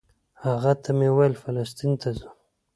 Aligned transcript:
هغه 0.43 0.71
ته 0.81 0.89
مې 0.97 1.09
ویل 1.15 1.33
فلسطین 1.43 1.91
ته 2.01 2.09
ځو. 2.17 2.29